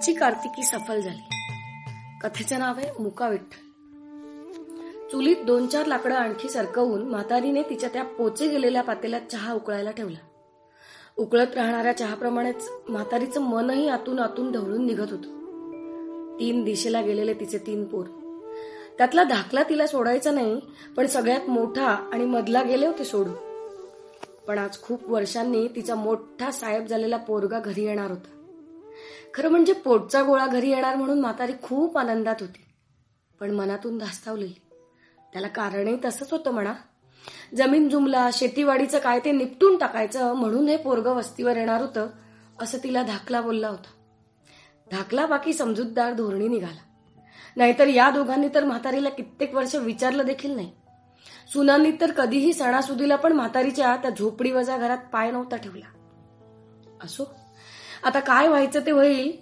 आजची 0.00 0.12
कार्तिकी 0.12 0.62
सफल 0.62 1.00
झाली. 1.00 1.22
कथेचं 2.22 2.58
नाव 2.58 2.74
आहे 2.76 3.02
मुका 3.02 3.28
विठ्ठल 3.28 5.08
चुलीत 5.10 5.36
दोन 5.46 5.66
चार 5.66 5.86
लाकडं 5.86 6.14
आणखी 6.14 6.48
सरकवून 6.48 7.02
म्हातारीने 7.02 7.62
तिच्या 7.62 7.88
त्या 7.92 8.04
पोचे 8.04 8.48
गेलेल्या 8.48 8.82
पातेल्यात 8.82 9.20
चहा 9.32 9.52
उकळायला 9.52 9.90
ठेवला. 9.90 10.18
उकळत 11.18 11.54
राहणाऱ्या 11.54 11.96
चहाप्रमाणेच 11.96 12.70
म्हातारीचं 12.88 13.40
मनही 13.40 13.88
आतून 13.88 14.18
आतून 14.18 14.52
ढवळून 14.52 14.86
निघत 14.86 15.10
होतं. 15.10 16.36
तीन 16.40 16.64
दिशेला 16.64 17.00
गेलेले 17.00 17.34
तिचे 17.34 17.58
तीन 17.58 17.84
पोर. 17.84 18.06
त्यातला 18.98 19.24
धाकला 19.24 19.62
तिला 19.62 19.86
सोडायचा 19.86 20.30
नाही 20.30 20.60
पण 20.96 21.06
सगळ्यात 21.06 21.50
मोठा 21.50 21.86
आणि 22.12 22.24
मधला 22.24 22.62
गेले 22.62 22.86
होते 22.86 23.04
सोडून. 23.04 23.34
पण 24.48 24.58
आज 24.58 24.82
खूप 24.82 25.10
वर्षांनी 25.10 25.68
तिचा 25.76 25.94
मोठा 25.94 26.50
साहेब 26.50 26.86
झालेला 26.86 27.16
पोरगा 27.16 27.60
घरी 27.60 27.84
येणार 27.84 28.10
होता. 28.10 28.39
खरं 29.34 29.48
म्हणजे 29.48 29.72
पोटचा 29.72 30.22
गोळा 30.22 30.46
घरी 30.46 30.70
येणार 30.70 30.96
म्हणून 30.96 31.20
म्हातारी 31.20 31.52
खूप 31.62 31.98
आनंदात 31.98 32.36
होती. 32.40 32.64
पण 33.40 33.50
मनातून 33.50 33.98
धास्तावलेली 33.98 34.54
त्याला 35.32 35.48
कारणही 35.48 35.96
तसंच 36.04 36.32
होतं 36.32 36.50
म्हणा. 36.50 36.72
जमीन 37.56 37.88
जुमला 37.88 38.30
शेतीवाडीचं 38.32 38.98
काय 38.98 39.20
ते 39.20 39.32
निपटून 39.32 39.76
टाकायचं 39.76 40.32
म्हणून 40.32 40.68
हे 40.68 40.76
पोरग 40.76 41.06
वस्तीवर 41.06 41.56
येणार 41.56 41.80
होतं 41.80 42.08
असं 42.60 42.78
तिला 42.84 43.02
धाकला 43.02 43.40
बोलला 43.40 43.68
होता. 43.68 43.90
धाकला 44.90 45.26
बाकी 45.26 45.52
समजूतदार 45.52 46.12
धोरणी 46.12 46.48
निघाला. 46.48 46.80
नाहीतर 47.56 47.86
या 47.86 48.10
दोघांनी 48.10 48.48
तर 48.54 48.64
म्हातारीला 48.64 49.08
कित्येक 49.08 49.54
वर्ष 49.54 49.74
विचारलं 49.74 50.24
देखील 50.24 50.54
नाही. 50.54 50.72
सुनांनी 51.52 51.90
तर 52.00 52.10
कधीही 52.10 52.52
सणासुदीला 52.52 53.16
पण 53.16 53.32
म्हातारीच्या 53.32 53.96
त्या 53.96 54.10
झोपडी 54.10 54.50
वजा 54.50 54.76
घरात 54.76 54.98
पाय 55.12 55.30
नव्हता 55.30 55.56
ठेवला. 55.56 55.86
असो 57.02 57.24
आता 58.04 58.20
काय 58.20 58.48
व्हायचं 58.48 58.80
ते 58.80 58.90
होईल? 58.90 59.32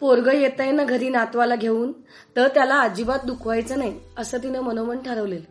पोरग 0.00 0.28
येत 0.34 0.60
आहे 0.60 0.70
ना 0.70 0.84
घरी 0.84 1.08
नातवाला 1.08 1.56
घेऊन 1.56 1.92
तर 2.36 2.48
त्याला 2.48 2.80
अजिबात 2.80 3.18
दुखवायचं 3.26 3.78
नाही 3.78 4.00
असं 4.18 4.38
तिनं 4.38 4.60
मनोमन 4.60 4.98
ठरवलेलं. 4.98 5.50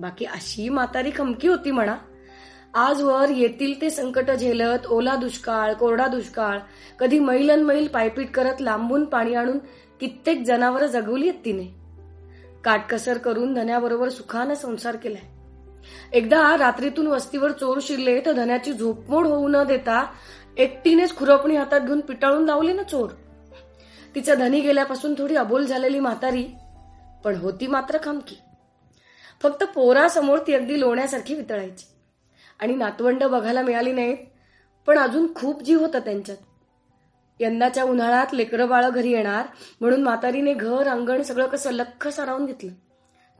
बाकी 0.00 0.24
अशी 0.24 0.68
म्हातारी 0.68 1.10
खमकी 1.16 1.48
होती 1.48 1.70
म्हणा. 1.70 1.96
आजवर 2.74 3.28
येतील 3.28 3.80
ते 3.80 3.90
संकट 3.90 4.30
झेलत 4.30 4.86
ओला 4.86 5.16
दुष्काळ 5.16 5.72
कोरडा 5.72 6.06
दुष्काळ 6.06 6.58
कधी 6.98 7.18
मैलन 7.18 7.62
मैल 7.62 7.86
पायपीट 7.86 8.30
करत 8.30 8.60
लांबून 8.60 9.04
पाणी 9.04 9.34
आणून 9.34 9.58
कित्येक 10.00 10.42
जनावरं 10.42 10.86
जगवली 10.86 11.28
आहेत 11.28 11.44
तिने. 11.44 11.64
काटकसर 12.64 13.18
करून 13.18 13.54
धन्याबरोबर 13.54 14.08
सुखानं 14.08 14.54
संसार 14.54 14.96
केलाय. 14.96 15.38
एकदा 16.12 16.56
रात्रीतून 16.58 17.06
वस्तीवर 17.06 17.50
चोर 17.50 17.78
शिरले 17.82 18.20
तर 18.26 18.32
धन्याची 18.32 18.72
झोपमोड 18.72 19.26
होऊ 19.26 19.48
न 19.48 19.64
देता 19.64 20.06
एकटीनेच 20.58 21.16
खुरपणी 21.16 21.56
हातात 21.56 21.80
घेऊन 21.80 22.00
पिटाळून 22.00 22.44
लावली 22.44 22.72
ना 22.72 22.82
चोर. 22.82 23.10
तिच्या 24.14 24.34
धनी 24.34 24.60
गेल्यापासून 24.60 25.14
थोडी 25.14 25.36
अबोल 25.36 25.66
झालेली 25.66 26.00
म्हातारी 26.00 26.46
पण 27.24 27.36
होती 27.36 27.66
मात्र 27.66 27.98
खमकी. 28.02 28.36
फक्त 29.42 29.64
पोरासमोर 29.64 30.38
ती 30.46 30.54
अगदी 30.54 30.80
लोण्यासारखी 30.80 31.34
वितळायची. 31.34 31.86
आणि 32.60 32.74
नातवंड 32.74 33.24
बघायला 33.24 33.62
मिळाली 33.62 33.92
नाहीत 33.92 34.16
पण 34.86 34.98
अजून 34.98 35.34
खूप 35.34 35.62
जीव 35.62 35.80
होता 35.80 35.98
त्यांच्यात. 35.98 36.36
यंदाच्या 37.40 37.84
उन्हाळ्यात 37.84 38.26
लेकरं 38.32 38.68
बाळ 38.68 38.90
घरी 38.90 39.10
येणार 39.10 39.46
म्हणून 39.80 40.02
म्हातारीने 40.02 40.54
घर 40.54 40.88
अंगण 40.88 41.22
सगळं 41.22 41.46
कसं 41.46 41.70
लख्ख 41.70 42.08
सारावून 42.08 42.46
घेतलं. 42.46 42.72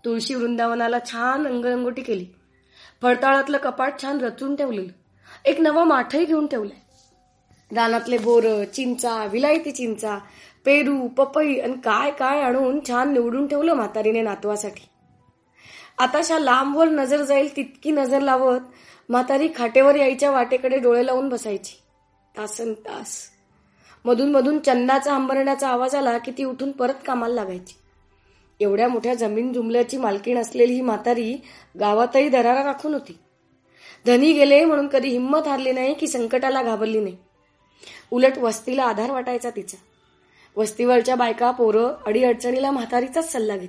तुळशी 0.05 0.34
वृंदावनाला 0.34 0.98
छान 1.06 1.46
अंगरंगोटी 1.46 2.02
केली. 2.02 2.27
फळताळातलं 3.02 3.58
कपाट 3.58 4.02
छान 4.02 4.20
रचून 4.20 4.56
ठेवलेलं. 4.56 4.92
एक 5.44 5.61
नवा 5.61 5.84
माठही 5.84 6.24
घेऊन 6.24 6.46
ठेवलाय. 6.46 6.88
रानातले 7.74 8.19
बोर 8.19 8.64
चिंचा 8.64 9.24
विलायती 9.24 9.70
चिंचा 9.70 10.18
पेरू 10.64 11.08
पपई 11.08 11.58
आणि 11.58 11.73
काय 11.84 12.11
काय 12.11 12.40
आणून 12.40 12.80
छान 12.89 13.12
निवडून 13.12 13.46
ठेवलं 13.46 13.74
म्हातारीने 13.74 14.23
नातवासाठी. 14.23 14.89
आताशा 15.98 16.39
लांबवर 16.39 16.89
नजर 16.89 17.23
जाईल 17.23 17.57
तितकी 17.57 17.90
नजर 17.90 18.20
लावत 18.20 18.61
म्हातारी 19.08 19.48
खाटेवर 19.57 19.95
यायच्या 19.95 20.30
वाटेकडे 20.30 20.78
डोळे 20.78 21.07
लावून 21.07 21.28
बसायची. 21.28 21.83
तासन 22.36 22.73
तास. 22.73 23.30
मधून 24.05 24.30
मधून 24.30 24.58
चंदाचा 24.58 25.14
आंबरण्याचा 25.14 25.68
आवाज 25.68 25.95
आला 25.95 26.18
की 26.18 26.33
ती 26.39 26.45
उठून 26.45 26.70
परत 26.70 26.95
कामाला 27.07 27.34
लागायची. 27.34 27.74
एवढ्या 28.61 28.89
मोठ्या 28.89 29.14
जमीन 29.14 29.52
जुमल्याची 29.52 29.96
मालकीण 29.96 30.39
असलेली 30.39 30.73
ही 30.73 30.80
म्हातारी 30.80 31.36
गावातही 31.80 32.28
दरारा 32.28 32.64
राखून 32.64 32.95
होती. 32.95 33.18
धनी 34.07 34.33
गेले 34.33 34.64
म्हणून 34.64 34.86
कधी 34.86 35.08
हिंमत 35.08 35.48
हारली 35.48 35.73
नाही 35.73 35.95
की 35.95 36.07
संकटाला 36.07 36.62
घाबरली 36.62 37.01
नाही. 37.01 37.17
उलट 38.11 38.39
वस्तीला 38.39 38.84
आधार 38.84 39.11
वाटायचा 39.11 39.50
तिचा. 39.50 39.77
वस्तीवरच्या 40.56 41.14
बायका 41.14 41.50
पोरं 41.50 41.96
अडीअडचणीला 42.06 42.70
म्हातारीचाच 42.70 43.33
सल्ला 43.33 43.56
घेत. 43.56 43.68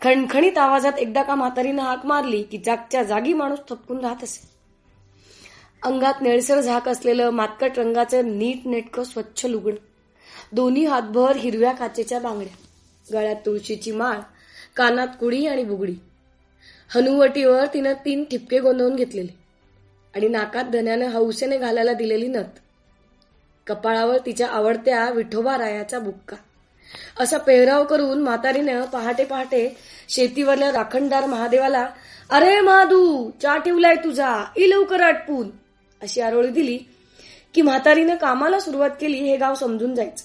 खणखणीत 0.00 0.58
आवाजात 0.58 0.92
एकदा 0.98 1.22
का 1.22 1.34
म्हातारीनं 1.34 1.82
हाक 1.82 2.06
मारली 2.06 2.42
की 2.42 2.58
जागच्या 2.58 3.02
जागी 3.02 3.32
माणूस 3.32 3.58
थपकून 3.58 4.00
राहत 4.00 4.24
असे. 4.24 4.48
अंगात 5.82 6.14
निळसर 6.22 6.60
झाक 6.60 6.88
असलेलं 6.88 7.30
मातकट 7.30 7.72
रंगाचं 7.76 8.38
नीट 8.38 8.60
नेटकं 8.64 9.04
स्वच्छ 9.04 9.46
लुगड. 9.46 9.74
दोन्ही 10.52 10.84
हातभर 10.84 11.36
हिरव्या 11.36 11.72
काचेच्या 11.72 12.20
बांगड्या. 12.20 12.56
गळ्यात 13.12 13.36
तुळशीची 13.46 13.92
माळ 13.92 14.18
कानात 14.76 15.08
कुडी 15.20 15.46
आणि 15.46 15.64
बुगडी. 15.64 15.94
हनुवटीवर 16.94 17.66
तिनं 17.74 17.92
तीन 17.92 18.24
ठिपके 18.24 18.58
गोंधवून 18.58 18.96
घेतलेले. 18.96 19.38
आणि 20.16 20.28
नाकात 20.28 20.64
धन्यानं 20.64 21.08
हौसेने 21.08 21.58
घालायला 21.58 21.92
दिलेली 21.92 22.28
नथ. 22.28 22.67
कपाळावर 23.68 24.18
तिच्या 24.26 24.48
आवडत्या 24.48 25.10
विठोबा 25.10 25.58
रायाचा 25.58 25.98
बुक्का. 25.98 26.36
असा 27.20 27.38
पेहराव 27.38 27.84
करून 27.84 28.22
म्हातारीनं 28.22 28.84
पहाटे 28.84 29.24
पहाटे 29.24 29.76
शेतीवरल्या 30.08 30.72
राखणदार 30.72 31.26
महादेवाला 31.26 31.88
अरे 32.30 32.60
महादू 32.60 33.30
चा 33.42 33.56
ठेवलाय 33.56 33.94
तुझा 33.94 34.44
ई 34.56 34.70
लवकर 34.70 35.00
आटपून. 35.00 35.50
अशी 36.02 36.20
आरोळी 36.20 36.48
दिली 36.48 36.78
की 37.54 37.62
म्हातारीनं 37.62 38.14
कामाला 38.14 38.60
सुरुवात 38.60 38.90
केली 39.00 39.16
हे 39.16 39.36
गाव 39.36 39.54
समजून 39.54 39.94
जायचं. 39.94 40.24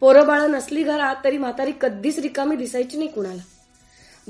पोरं 0.00 0.26
बाळ 0.26 0.40
नसली 0.40 0.82
घरात 0.82 1.16
तरी 1.24 1.38
म्हातारी 1.38 1.72
कधीच 1.80 2.18
रिकामी 2.18 2.56
दिसायची 2.56 2.96
नाही 2.96 3.08
कुणाला. 3.08 3.42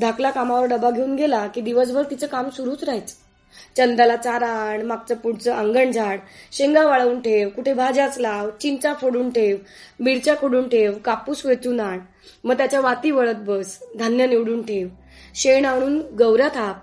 धाकला 0.00 0.30
कामावर 0.30 0.66
डबा 0.66 0.90
घेऊन 0.90 1.16
गेला 1.16 1.46
की 1.46 1.60
दिवसभर 1.60 2.02
तिचं 2.02 2.26
काम 2.26 2.48
सुरूच 2.48 2.84
राहायचं. 2.84 3.27
चंदाला 3.76 4.16
चारा 4.16 4.48
आण 4.48 4.82
मागचं 4.82 5.14
पुढचं 5.14 5.52
अंगण 5.52 5.90
झाड 5.90 6.18
शेंगा 6.52 6.86
वाळवून 6.86 7.20
ठेव 7.20 7.48
कुठे 7.48 7.74
भाज्याच 7.74 8.18
लाव 8.18 8.50
चिंचा 8.50 8.94
फोडून 8.94 9.30
ठेव 9.30 9.56
मिरच्या 10.00 10.36
खोडून 10.36 10.68
ठेव 10.68 10.92
कापूस 11.04 11.46
वेचून 11.46 11.80
आण. 11.80 11.98
मग 12.44 12.56
त्याच्या 12.56 12.80
वाती 12.80 13.10
वळत 13.10 13.34
बस 13.34 13.78
धान्य 13.98 14.26
निवडून 14.26 14.62
ठेव. 14.62 14.88
शेण 15.34 15.64
आणून 15.64 15.98
गौऱ्या 15.98 16.48
थाप. 16.48 16.76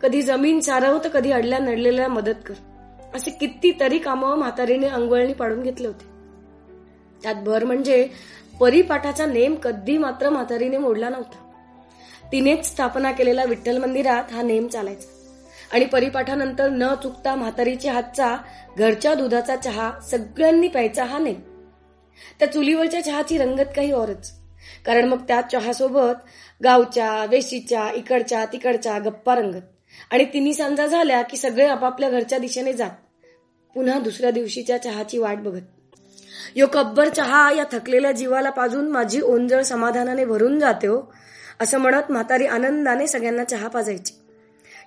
कधी 0.00 0.22
जमीन 0.22 0.60
सारव 0.60 0.98
तर 1.04 1.08
कधी 1.08 1.30
अडल्या 1.30 1.58
नडलेल्या 1.58 2.08
मदत 2.08 2.34
कर. 2.46 2.54
असे 3.14 3.30
कितीतरी 3.30 3.98
कामं 3.98 4.36
म्हातारीने 4.36 4.86
अंगवळणी 4.86 5.32
पाडून 5.32 5.62
घेतले 5.62 5.86
होते. 5.86 6.04
त्यात 7.22 7.34
भर 7.34 7.64
म्हणजे 7.64 8.08
परिपाठाचा 8.60 9.26
नेम 9.26 9.54
कधी 9.54 9.98
मात्र 9.98 10.30
म्हातारीने 10.30 10.78
मोडला 10.78 11.08
नव्हता. 11.08 11.46
तिनेच 12.32 12.66
स्थापना 12.66 13.12
केलेल्या 13.12 13.44
विठ्ठल 13.44 13.78
मंदिरात 13.78 14.32
हा 14.32 14.42
नेम 14.42 14.66
चालायचा. 14.66 15.19
आणि 15.72 15.84
परिपाठानंतर 15.84 16.68
न 16.68 16.94
चुकता 16.94 17.34
म्हातारीच्या 17.34 17.92
हातचा 17.92 18.36
घरच्या 18.78 19.14
दुधाचा 19.14 19.56
चहा 19.56 20.00
सगळ्यांनी 20.10 20.68
प्यायचा 20.68 21.04
हा 21.04 21.18
नाही 21.18 21.34
त्या 22.40 22.52
चुलीवरच्या 22.52 23.04
चहाची 23.04 23.38
रंगत 23.38 23.72
काही 23.76 23.92
औरच. 23.92 24.32
कारण 24.86 25.04
मग 25.04 25.18
त्या 25.28 25.40
चहासोबत 25.40 26.12
गावच्या 26.64 27.24
वेशीच्या 27.24 27.90
इकडच्या 27.90 28.44
तिकडच्या 28.44 28.98
गप्पा 28.98 29.34
रंगत. 29.34 29.62
आणि 30.10 30.24
तिन्ही 30.24 30.54
सांजा 30.54 30.86
झाल्या 30.86 31.22
की 31.22 31.36
सगळे 31.36 31.66
आपापल्या 31.66 32.10
घरच्या 32.10 32.38
दिशेने 32.38 32.72
जात. 32.72 32.90
पुन्हा 33.74 33.98
दुसऱ्या 33.98 34.30
दिवशीच्या 34.30 34.82
चहाची 34.82 35.18
वाट 35.18 35.36
बघत. 35.36 35.60
यो 36.56 36.66
कब्बर 36.66 37.08
चहा 37.08 37.52
या 37.52 37.64
थकलेल्या 37.72 38.12
जीवाला 38.12 38.50
पाजून 38.50 38.88
माझी 38.88 39.20
ओंजळ 39.20 39.62
समाधानाने 39.62 40.24
भरून 40.24 40.58
जाते 40.58 40.86
हो 40.86 41.12
असं 41.60 41.78
म्हणत 41.78 42.10
म्हातारी 42.10 42.46
आनंदाने 42.46 43.06
सगळ्यांना 43.06 43.44
चहा 43.44 43.68
पाजायची. 43.68 44.19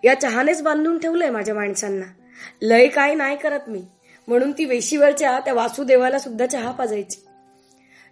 या 0.04 0.20
चहानेच 0.20 0.62
बांधून 0.62 0.98
ठेवलंय 0.98 1.30
माझ्या 1.30 1.56
माणसांना. 1.56 2.06
लय 2.62 2.88
काय 2.88 3.14
नाही 3.14 3.38
करत 3.38 3.60
मी. 3.68 3.82
म्हणून 4.28 4.52
ती 4.52 4.66
वेशीवरच्या 4.66 5.40
त्या 5.40 5.54
वासुदेवाला 5.54 6.20
सुद्धा 6.20 6.46
चहा 6.46 6.72
पाजायची. 6.72 7.26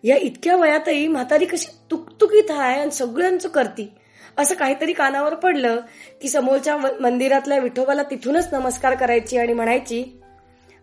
या 0.03 0.17
इतक्या 0.17 0.55
वयातही 0.55 1.07
म्हातारी 1.07 1.45
कशी 1.45 1.67
तुकतुकीत 1.91 2.51
आहे 2.51 2.81
आणि 2.81 2.91
सगळ्यांचं 2.91 3.49
करती. 3.49 3.93
असं 4.37 4.55
काहीतरी 4.55 4.93
कानावर 4.93 5.33
पडलं 5.33 5.79
की 6.21 6.29
समोरच्या 6.29 6.77
मंदिरातल्या 6.77 7.59
विठोबाला 7.59 8.03
तिथूनच 8.03 8.49
नमस्कार 8.51 8.95
करायची 8.95 9.37
आणि 9.37 9.53
म्हणायची 9.53 10.21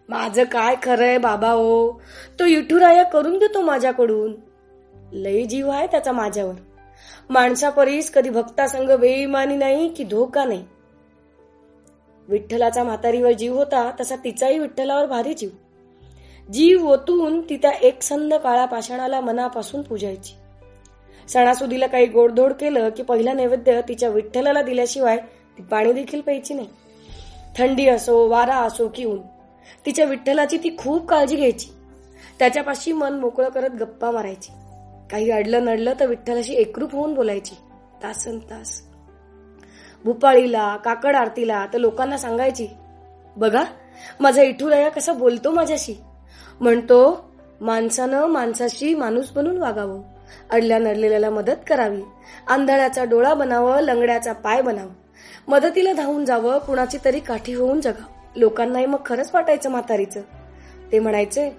माझं 0.08 0.44
काय 0.44 0.74
खरंय 0.82 1.18
बाबा 1.18 1.52
ओ 1.52 1.92
तो 2.38 2.44
युठुराया 2.44 3.02
करून 3.02 3.38
देतो 3.38 3.60
माझ्याकडून. 3.60 4.34
लय 5.12 5.44
जीव 5.44 5.70
आहे 5.70 5.86
त्याचा 5.86 6.12
माझ्यावर. 6.12 6.54
माणसापरीस 7.30 8.10
कधी 8.10 8.30
भक्तासंग 8.30 8.96
बेईमानी 8.96 9.56
नाही 9.56 9.88
की 9.88 10.04
धोका 10.04 10.44
नाही. 10.44 10.64
विठ्ठलाचा 12.28 12.82
म्हातारीवर 12.82 13.32
जीव 13.32 13.54
होता 13.54 13.90
तसा 14.00 14.16
तिचाही 14.16 14.58
विठ्ठलावर 14.58 15.06
भारी 15.06 15.34
जीव. 15.34 15.50
जीव 16.52 16.90
ओतून 16.90 17.40
ती 17.40 17.56
त्या 17.56 17.70
एकसंध 17.70 18.34
काळा 18.34 18.64
पाषाणाला 18.64 19.20
मनापासून 19.20 19.82
पूजायची. 19.82 20.34
सणासुदीला 21.28 21.86
काही 21.86 22.06
गोडधोड 22.06 22.52
केलं 22.52 22.88
की 22.88 23.02
पहिला 23.02 23.32
नैवेद्य 23.32 23.80
तिच्या 23.88 24.08
विठ्ठलाला 24.08 24.62
दिल्याशिवाय 24.62 25.16
ती 25.58 25.62
पाणी 25.62 25.92
देखील 25.92 26.20
प्यायची 26.20 26.54
नाही. 26.54 26.68
थंडी 27.58 27.88
असो 27.88 28.28
वारा 28.28 28.56
असो 28.56 28.88
की 28.88 29.04
ऊन 29.04 29.18
तिच्या 29.86 30.04
विठ्ठलाची 30.04 30.56
ती 30.56 30.76
खूप 30.78 31.06
काळजी 31.06 31.36
घ्यायची. 31.36 31.68
त्याच्यापाशी 32.38 32.92
मन 32.92 33.12
मोकळं 33.12 33.48
करत 33.48 33.70
गप्पा 33.70 34.10
मारायची. 34.10 34.52
काही 35.10 35.30
अडलं 35.30 35.64
नडलं 35.64 35.92
तर 36.00 36.06
विठ्ठलाशी 36.06 36.54
एकरूप 36.54 36.92
होऊन 36.92 37.14
बोलायची. 37.14 37.54
तासन 38.02 38.38
तास. 38.38 38.87
भूपाळीला 40.08 40.76
काकड 40.76 41.16
आरतीला 41.16 41.66
तर 41.72 41.78
लोकांना 41.78 42.18
सांगायची 42.18 42.66
बघा 43.36 43.62
माझा 44.20 44.42
इठुराया 44.42 44.88
कसा 44.88 45.12
बोलतो 45.12 45.50
माझ्याशी. 45.50 45.94
म्हणतो 46.60 47.00
माणसानं 47.60 48.26
माणसाशी 48.26 48.94
माणूस 48.94 49.30
बनून 49.30 49.58
वागावं 49.58 50.00
अडल्या 50.50 50.78
नडलेल्याला 50.78 51.30
मदत 51.30 51.60
करावी 51.66 52.02
आंधळ्याचा 52.48 53.04
डोळा 53.04 53.34
बनावं 53.34 53.80
लंगड्याचा 53.80 54.32
पाय 54.32 54.62
बनावं 54.62 54.92
मदतीला 55.48 55.92
धावून 55.92 56.24
जावं 56.24 56.58
कुणाची 56.58 56.98
तरी 57.04 57.20
काठी 57.20 57.54
होऊन 57.54 57.80
जगावं 57.80 58.38
लोकांनाही 58.38 58.86
मग 58.86 59.04
खरंच 59.06 59.30
वाटायचं 59.34 59.70
म्हातारीचं. 59.70 60.20
ते 60.92 60.98
म्हणायचे 60.98 61.50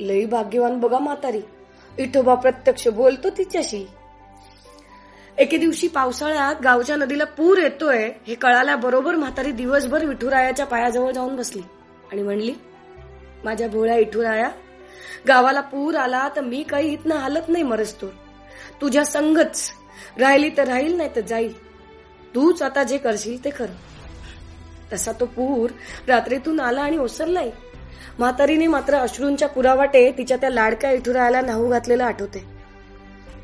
लई 0.00 0.24
भाग्यवान 0.26 0.80
बघा 0.80 0.98
म्हातारी 0.98 1.40
इठोबा 1.98 2.34
प्रत्यक्ष 2.34 2.88
बोलतो 2.88 3.30
तिच्याशी. 3.30 3.84
एके 5.38 5.56
दिवशी 5.56 5.88
पावसाळ्यात 5.88 6.60
गावच्या 6.64 6.96
नदीला 6.96 7.24
पूर 7.36 7.58
येतोय 7.58 8.04
हे 8.26 8.34
कळाल्याबरोबर 8.34 9.14
म्हातारी 9.14 9.50
दिवसभर 9.52 10.04
विठुरायाच्या 10.04 10.66
पायाजवळ 10.66 11.10
जाऊन 11.12 11.36
बसली. 11.36 11.62
आणि 12.12 12.22
म्हणली 12.22 12.54
माझ्या 13.44 13.68
भोळ्या 13.68 13.96
विठुराया 13.96 14.48
गावाला 15.28 15.60
पूर 15.60 15.94
आला 15.94 16.28
तर 16.36 16.40
मी 16.40 16.62
काही 16.62 16.92
इथनं 16.92 17.14
हालत 17.14 17.48
नाही 17.48 17.64
मरसतो 17.64 18.06
तुझ्या 18.80 19.04
संगच 19.04 19.70
राहिली 20.18 20.50
तर 20.56 20.66
राहील 20.68 20.96
नाही 20.96 21.10
तर 21.16 21.20
जाईल. 21.20 21.52
तूच 22.34 22.62
आता 22.62 22.82
जे 22.82 22.98
करशील 22.98 23.44
ते 23.44 23.50
खरं 23.50 24.92
तसा 24.92 25.12
तो 25.20 25.26
पूर 25.26 25.70
रात्रीतून 26.08 26.60
आला 26.60 26.82
आणि 26.82 26.98
ओसरलाय. 26.98 27.50
म्हातारीने 28.18 28.66
मात्र 28.66 28.94
अश्रूंच्या 28.94 29.48
पुरावाटे 29.48 30.10
तिच्या 30.18 30.36
त्या 30.36 30.50
लाडक्या 30.50 30.90
इठुरायाला 30.90 31.40
नाहू 31.40 31.68
घातलेलं 31.68 32.04
आठवते 32.04 32.44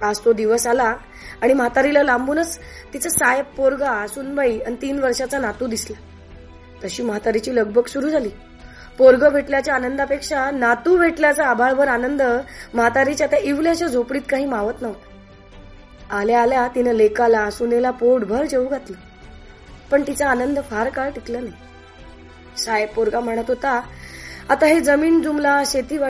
आज 0.02 0.18
तो 0.24 0.32
दिवस 0.32 0.66
आला 0.66 0.94
आणि 1.42 1.54
म्हातारीला 1.54 2.02
लांबूनच 2.02 2.58
तिचं 2.94 3.08
साहेब 3.08 3.44
पोरगा 3.44 4.06
सुनबाई 4.06 4.58
आणि 4.58 4.76
तीन 4.82 4.98
वर्षाचा 4.98 5.38
नातू 5.38 5.66
दिसला. 5.66 6.00
तशी 6.84 7.02
म्हातारीची 7.02 7.56
लगबग 7.56 7.86
सुरू 7.86 8.10
झाली. 8.10 8.28
पोरग 8.98 9.32
भेटल्याच्या 9.32 9.74
आनंदापेक्षा 9.74 10.50
नातू 10.50 10.96
भेटल्याचा 10.96 11.44
आभाळभर 11.46 11.88
आनंद 11.88 12.22
म्हातारीच्या 12.74 13.26
त्या 13.26 13.38
इवल्याच्या 13.38 13.88
झोपडीत 13.88 14.22
काही 14.30 14.44
मावत 14.44 14.82
नव्हता. 14.82 16.16
आल्या 16.16 16.42
आल्या 16.42 16.68
तिनं 16.68 16.92
लेकाला 16.92 17.50
सुनेला 17.50 17.90
पोटभर 17.90 18.44
जेवू 18.44 18.66
घातलं. 18.66 18.96
पण 19.90 20.02
तिचा 20.06 20.28
आनंद 20.28 20.58
फार 20.70 20.88
काळ 20.88 21.10
टिकला 21.10 21.40
नाही. 21.40 21.52
साहेब 22.64 22.88
पोरगा 22.88 23.20
म्हणत 23.20 23.44
होता 23.48 23.80
आता 24.48 24.66
हे 24.66 24.80
जमीन 24.80 25.22
जुमला 25.22 25.62
शेती 25.66 25.98